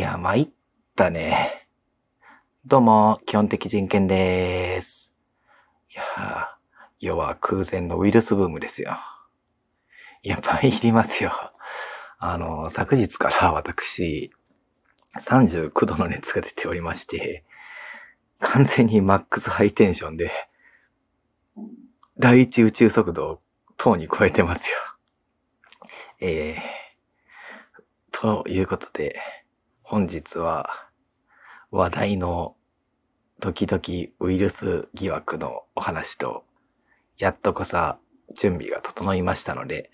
[0.00, 0.48] や、参っ
[0.96, 1.68] たね。
[2.64, 5.12] どうも、基本的人権でーす。
[5.90, 6.46] いやー、
[7.00, 8.98] 世は空前のウイルスブームですよ。
[10.22, 11.32] やっぱりいりますよ。
[12.18, 14.30] あの、昨日から私、
[15.18, 17.44] 39度の熱が出ておりまして、
[18.38, 20.30] 完全にマックスハイテンションで、
[22.18, 23.40] 第一宇宙速度を
[23.76, 24.76] 等に超えてますよ。
[26.20, 26.60] えー、
[28.12, 29.20] ということで、
[29.90, 30.70] 本日は
[31.72, 32.54] 話題の
[33.40, 36.44] 時々ウイルス疑惑のお話と、
[37.18, 37.98] やっとこさ
[38.38, 39.90] 準備が整いましたので、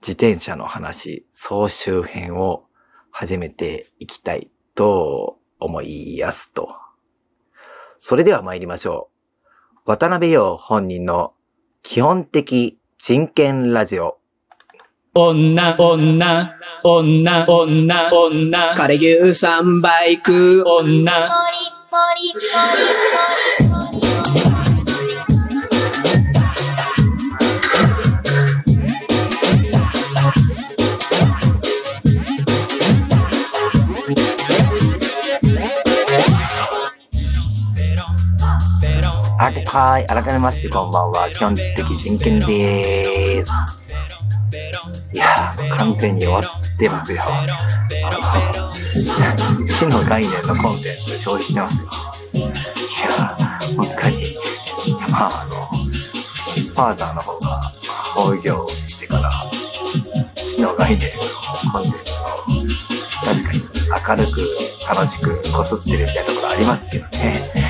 [0.00, 2.66] 自転車の話総集編を
[3.10, 6.68] 始めていきたいと思いやすと。
[7.98, 9.10] それでは参りましょ
[9.86, 9.90] う。
[9.90, 11.34] 渡辺陽本人の
[11.82, 14.19] 基本的人権ラジオ。
[15.12, 19.08] 女、女、女、女、女、カレ牛
[19.44, 21.28] 3倍食う女。
[21.28, 22.46] ポリポリポリ
[23.66, 24.10] ポリポリ
[39.40, 41.28] あはい、改めましてこんばんは。
[41.32, 43.79] 基本的人権でーす。
[45.76, 47.22] 完全に終わってますよ。
[47.24, 47.46] あ
[48.66, 51.88] の、死の概念のコンテンツ消費してますよ。
[52.32, 52.48] いや、
[53.76, 54.38] 本当に。
[55.10, 57.60] まあ、あの、ファーザーの方が
[58.14, 59.30] 放業してから、
[60.34, 61.22] 死の概念の
[61.72, 62.24] コンテンツを
[63.24, 63.60] 確かに
[64.08, 64.36] 明るく
[64.88, 67.60] 楽しくこすってるみたいなところありますけどね。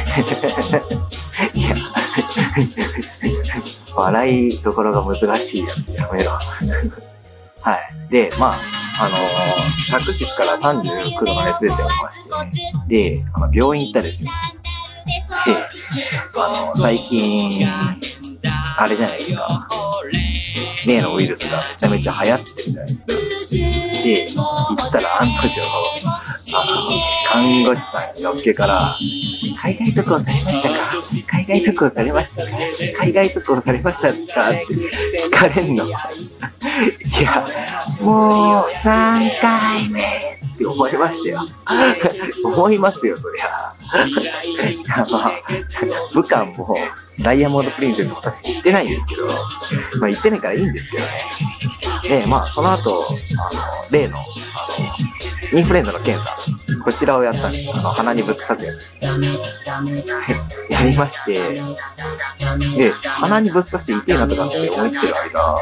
[1.54, 1.74] いや、
[3.94, 6.38] 笑いどころが難しいやつやめろ。
[7.62, 8.10] はい。
[8.10, 8.58] で、まあ、
[9.02, 9.20] あのー、
[10.00, 12.24] 昨日から39度の熱出ておりまし
[12.88, 14.30] て、で、あの、病院行ったですよ。
[15.46, 15.56] で、
[16.36, 19.68] あの、最近、あれじゃないですか。
[20.86, 23.12] 例のウイルスがめちゃめちゃ流行ってるじゃないですか。
[24.02, 26.80] で、行ったら案の定、あの、
[27.30, 28.96] 看護師さんにのっけから、
[29.62, 30.88] 海外渡航されましたか？
[31.28, 32.50] 海外渡航されましたか？
[32.98, 34.50] 海外渡航されましたか？
[34.50, 34.64] って
[35.26, 35.84] 聞かれんの。
[37.18, 37.46] いや、
[38.00, 40.04] もう3回目っ
[40.58, 41.46] て思いましたよ。
[42.44, 44.06] 思いますよ、そりゃ。
[44.70, 45.42] いや、まあ、
[46.12, 46.76] 武漢も
[47.20, 49.26] ダイヤモンドプリンセスも私行ってないんですけど、
[49.98, 51.10] まあ行ってないからいいんですけどね。
[52.22, 55.09] で、まあ、その後、あの、例の、あの、
[55.52, 56.36] インフルエンザの検査、
[56.84, 57.70] こちらをやったんです。
[57.70, 58.78] あの、鼻にぶっ刺すやつ。
[60.72, 61.60] やりまして、
[62.76, 65.56] で、鼻にぶっ刺して痛いなとかって思ってる間、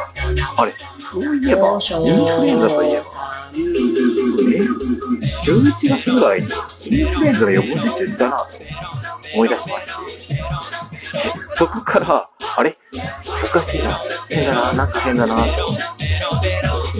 [0.57, 3.59] あれ、そういえば、インフルエンザといえば、え
[5.47, 6.49] ?11 月ぐらいにイ
[7.05, 8.45] ンフルエンザの予防接種したなと
[9.35, 10.43] 思い出しまして、
[11.57, 12.77] そこから、あれ
[13.45, 13.99] おかしいな、
[14.29, 15.77] 変だな、なんか変だなって思っ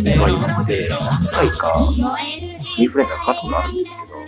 [0.03, 0.99] て、まあ今まで何
[1.31, 1.79] 回か
[2.79, 3.77] インフルエンザかかったことあるん。
[3.77, 4.19] ですけど、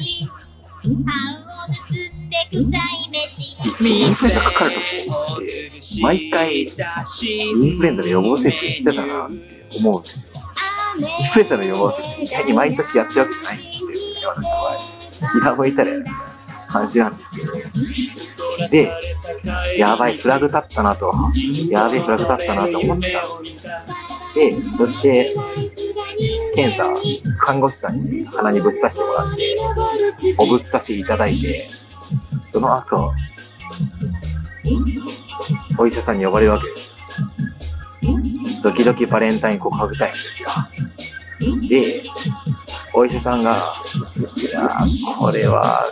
[3.88, 10.02] インフルエンザかかるときって、毎回インフルエンザの予防接種してたなって思うん。
[10.02, 10.30] ですよ。
[10.98, 13.60] インフルエンザの予防接種、意外に毎年やってるわけじゃないん。
[13.88, 14.78] ですよね、私の場合。
[15.32, 16.20] 気が向いたらやるみたいな
[16.66, 17.16] 感じなん。
[17.16, 18.68] ですけど。
[18.70, 18.92] で、
[19.76, 21.14] やばい、フラグ立ったなと、
[21.68, 23.22] やべえ、フラグ立ったなと思ってたん。
[24.34, 25.34] で、そして、
[26.54, 26.84] 検査、
[27.38, 29.56] 看護師さんに鼻にぶっ刺してもらって、
[30.38, 31.68] おぶっ刺しいただいて、
[32.52, 33.12] その後、
[35.78, 36.90] お医者さんに呼ばれるわけです。
[38.62, 40.48] ドキドキバレンタイン告白タイムですよ。
[41.68, 42.02] で、
[42.92, 43.72] お医者さんが、
[44.36, 44.76] いや、
[45.18, 45.84] これは、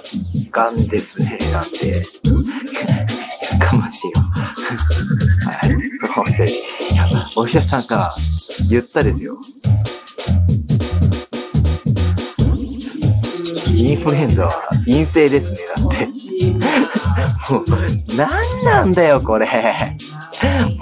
[0.51, 2.03] ガンですね、なんて、
[3.53, 4.13] やかましいよ。
[4.21, 5.71] はい、
[6.07, 8.15] そうで、いやお医者さんが
[8.69, 9.39] 言ったですよ。
[13.78, 16.07] インフルエンザは陰性ですね、だって。
[17.53, 19.47] もう、なんなんだよ、これ。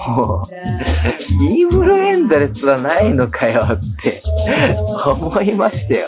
[0.07, 4.23] もう、インフルエンザですらないのかよって
[5.05, 6.07] 思いましたよ。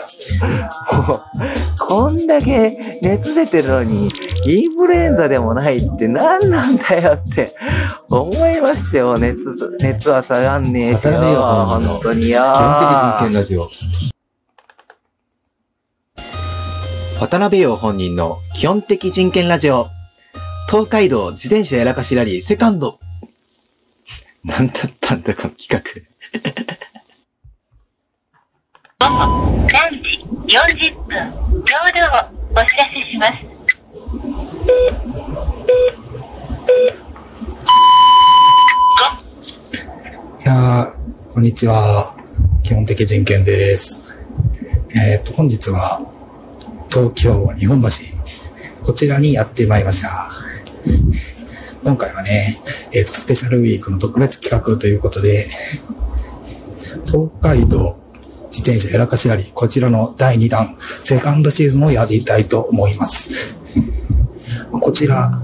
[1.07, 1.21] もう、
[1.77, 4.07] こんだけ熱出てるのに、
[4.47, 7.53] インフルエンザでもないって何なんだよって
[8.09, 9.15] 思いましたよ。
[9.19, 9.37] 熱、
[9.79, 12.41] 熱は下がんねえしよ本当によ。
[17.19, 19.89] 渡辺陽本人の基本的人権ラジオ。
[20.69, 22.97] 東海道自転車やらかしラリーセカンド。
[24.45, 25.81] なんだったんだ、この企画。
[28.99, 31.91] 3時40分ちょう
[32.55, 33.33] どお知らせします。
[40.41, 42.15] いやー、こんにちは。
[42.63, 44.09] 基本的人権です。
[44.95, 46.01] えっ、と、本日は、
[46.89, 47.87] 東京日本橋、
[48.83, 50.31] こちらにやってまいりました。
[51.83, 55.49] 今回はね、えっ、と、スペシャルウィークの特別企画ということで、
[57.05, 57.97] 東海道
[58.51, 63.53] 自転車やらかしラリー、こちらの第2弾、セカンドシーズンをやりたいと思います。
[64.71, 65.39] こちら、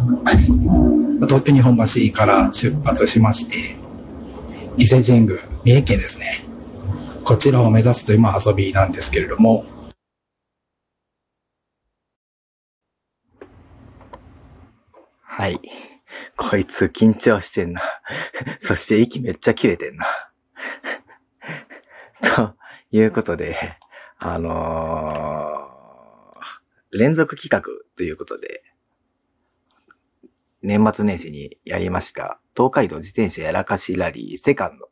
[1.27, 3.77] 東京日本橋から出発しまして、
[4.77, 6.43] 伊勢神宮、三重県ですね。
[7.23, 9.65] こちらを目指すという、遊びなんですけれども、
[15.37, 15.59] はい。
[16.37, 17.81] こいつ緊張してんな。
[18.61, 20.05] そして息めっちゃ切れてんな。
[22.35, 22.55] と
[22.91, 23.77] いうことで、
[24.17, 25.55] あのー
[26.97, 27.61] 連続企画
[27.97, 28.63] ということで、
[30.61, 34.89] 年末年始にやりました、東海道自転車やらかしラリーセカンド。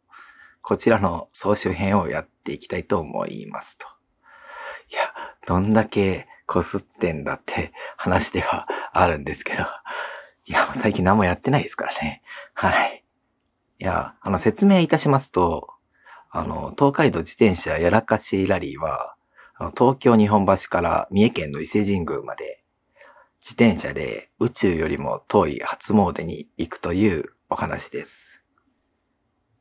[0.61, 3.87] こちらの総集編をやっていきたいと思いますと。
[4.89, 5.13] いや、
[5.47, 9.63] どんだけこすってんだって話ではあるんですけど、
[10.45, 12.21] いや、最近何もやってないですからね。
[12.53, 13.03] はい。
[13.79, 15.69] いや、あの、説明いたしますと、
[16.29, 19.15] あの、東海道自転車やらかしラリーは、
[19.55, 22.63] あの東京日本橋から三重県の伊勢神宮まで、
[23.39, 28.41] 自転車で宇宙よりも遠い初詣に行くというお話です。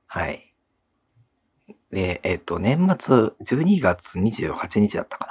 [0.06, 0.54] はい。
[1.90, 5.26] で、えっ、と、年末12月28日だったか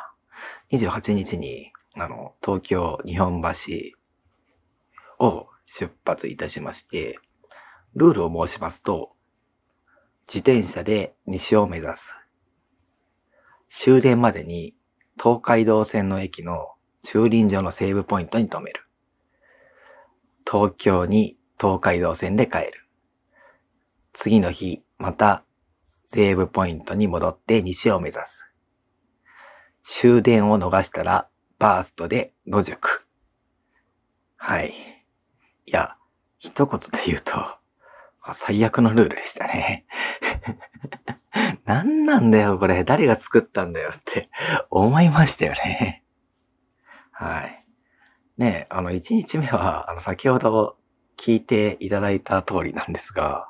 [0.72, 0.78] な。
[0.78, 4.01] 28日に、あの、東京日本橋
[5.22, 7.20] を出発いたしまして、
[7.96, 9.12] ルールを申しますと、
[10.28, 12.16] 自転車で西を目指す。
[13.70, 14.76] 終電までに
[15.18, 16.70] 東海道線の駅の
[17.04, 18.86] 駐輪場のセーブポイントに停める。
[20.50, 22.88] 東京に東海道線で帰る。
[24.14, 25.44] 次の日、また
[26.06, 28.46] セーブポイントに戻って西を目指す。
[29.84, 31.28] 終電を逃したら
[31.60, 33.06] バーストで野宿。
[34.38, 35.01] はい。
[35.72, 35.96] いや、
[36.38, 37.46] 一言で言うと、
[38.34, 39.86] 最悪のルールでしたね。
[41.64, 42.84] 何なんだよ、これ。
[42.84, 44.30] 誰が作ったんだよって
[44.70, 46.04] 思いましたよね。
[47.14, 47.66] はい。
[48.38, 50.76] ねあの、1日目は、あの、先ほど
[51.16, 53.50] 聞いていただいた通りなんですが、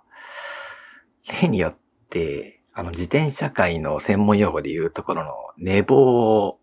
[1.41, 1.77] 例によっ
[2.11, 5.95] て、あの、自転車界の専門用語で言うところの寝坊
[6.45, 6.59] を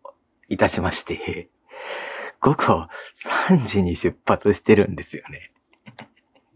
[0.49, 1.51] いたしまして、
[2.41, 2.89] 午後
[3.49, 5.53] 3時に出発してるんですよね。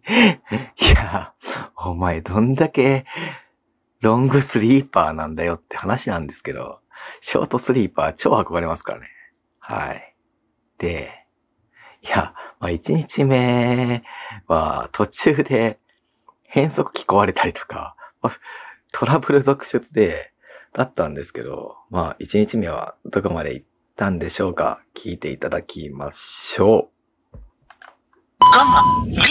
[0.81, 1.35] いや、
[1.77, 3.05] お前どんだけ
[4.01, 6.81] ロングスリーパーなんだよって話なんですけど、
[7.21, 9.09] ショートスリーパー超憧れますからね。
[9.59, 10.15] はい。
[10.79, 11.27] で、
[12.03, 14.03] いや、まあ1日目
[14.49, 15.79] は途中で
[16.43, 17.97] 変速機壊れたりとか、
[18.93, 20.33] トラブル続出で、
[20.73, 24.81] だったんですけど、まあ1日目はどこまで行ってたんでしょうか？
[24.95, 26.89] 聞いていただきましょ
[27.33, 27.37] う。
[28.41, 29.31] 午後10時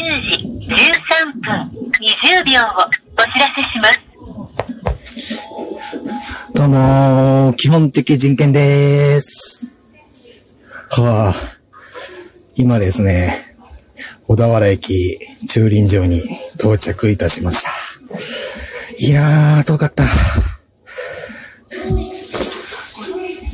[0.70, 1.70] 13分
[2.00, 4.02] 20秒をお知らせします。
[6.54, 9.72] どうもー、基本的人権でーす。
[10.92, 11.34] はあ、
[12.56, 13.56] 今ですね、
[14.28, 16.22] 小田原駅駐輪場に
[16.56, 17.70] 到着いたしました。
[18.98, 20.04] いやー、遠かった。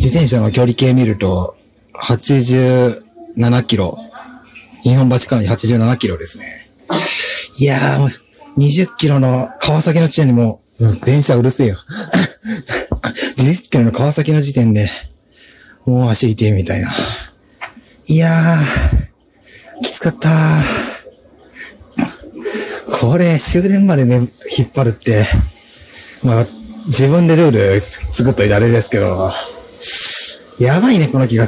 [0.08, 1.58] 自転車の距離計見ると、
[1.96, 4.00] 87キロ。
[4.84, 6.70] 日本橋から87キロですね。
[7.58, 8.14] いやー、
[8.58, 11.78] 20キロの川崎の地点にもう、うん電車うるせえよ。
[13.36, 14.90] 20キロの川崎の時点で、
[15.86, 16.96] もう足痛いみたいな。
[18.06, 20.30] いやー、きつかった
[23.02, 25.26] これ、終電までね、引っ張るって、
[26.24, 26.46] まあ、
[26.86, 29.34] 自分でルール作っといてあれですけど、
[30.60, 31.48] やばいね、この企画。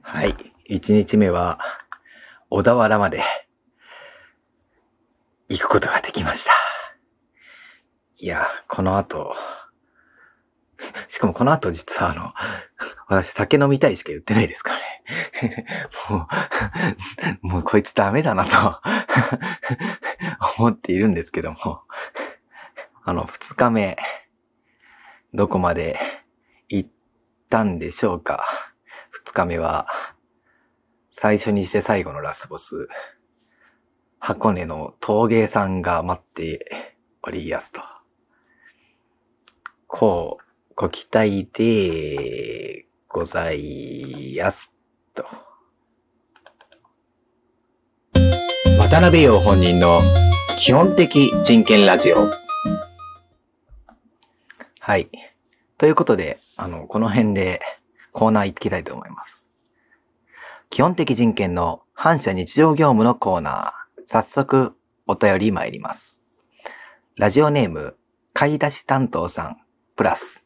[0.00, 0.36] はい。
[0.68, 1.58] 1日目は、
[2.50, 3.24] 小田原まで
[5.48, 6.52] 行くことができました。
[8.18, 9.34] いや、この後、
[11.08, 12.32] しかもこの後実はあの、
[13.08, 14.78] 私酒飲みたいしか言ってないですから
[15.48, 15.66] ね。
[16.08, 16.28] も
[17.42, 18.50] う、もうこいつダメだなと
[20.58, 21.82] 思っているんですけども、
[23.02, 23.96] あの、二日目、
[25.32, 25.98] どこまで
[26.68, 26.90] 行っ
[27.48, 28.44] たんでしょうか？
[29.10, 29.86] 二日目は、
[31.10, 32.88] 最初にして最後のラスボス、
[34.18, 37.80] 箱根の陶芸さんが待っておりやすと。
[39.86, 44.72] こう、ご期待でございやす
[45.14, 45.24] と。
[48.78, 50.00] 渡辺陽本人の
[50.58, 52.39] 基本的人権ラジオ。
[54.90, 55.08] はい。
[55.78, 57.60] ということで、あの、この辺で
[58.10, 59.46] コーナー行きたいと思います。
[60.68, 64.02] 基本的人権の反射日常業務のコーナー。
[64.08, 64.74] 早速、
[65.06, 66.20] お便り参ります。
[67.14, 67.98] ラジオネーム、
[68.32, 69.58] 買い出し担当さん、
[69.94, 70.44] プラス。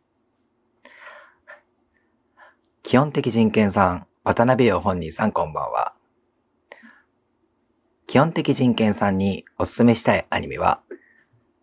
[2.82, 5.94] 基本的人権さん、渡辺陽本人さんこんばんは。
[8.06, 10.82] 基本的人権さんにおすすめしたいアニメは、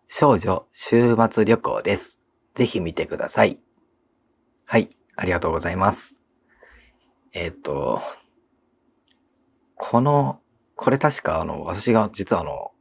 [0.08, 2.21] 少女週末旅行です。
[2.54, 3.58] ぜひ見てください。
[4.64, 6.18] はい、ありがとうございます。
[7.32, 8.02] えっ、と、
[9.76, 10.40] この、
[10.76, 12.72] これ確かあの、私が実はあの、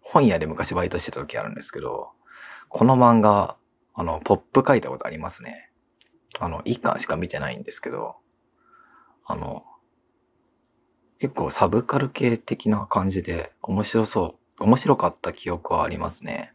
[0.00, 2.10] 本屋で昔バイトしてた時あるんですけど、
[2.68, 3.56] この漫画、
[3.94, 5.70] あの、ポップ書いたことありますね。
[6.38, 8.16] あの、一巻しか見てないんですけど、
[9.26, 9.64] あの、
[11.18, 16.54] 結構サブカル系的な感じで面白そう、面白かった記憶はありますね。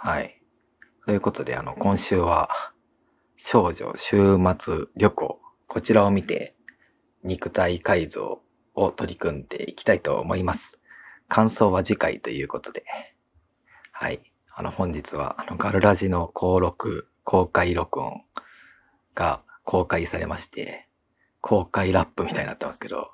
[0.00, 0.40] はい。
[1.06, 2.50] ということで、あの、今週は、
[3.36, 6.54] 少女週末旅行、こちらを見て、
[7.24, 8.40] 肉体改造
[8.76, 10.78] を取り組んでいきたいと思います。
[11.26, 12.84] 感想は次回ということで。
[13.90, 14.20] はい。
[14.54, 18.22] あの、本日は、あの、ガルラジの登録、公開録音
[19.16, 20.86] が公開されまして、
[21.40, 23.10] 公開ラップみたいになってますけど、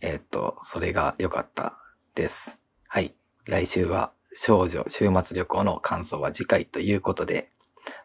[0.00, 1.76] えーっと、それが良かった
[2.14, 2.60] です。
[2.86, 3.16] はい。
[3.46, 7.50] 来週は少女週末旅行の感想は次回ということで、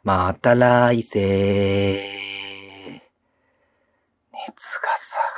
[0.04, 2.28] また来世。
[4.48, 5.37] 熱が下がる。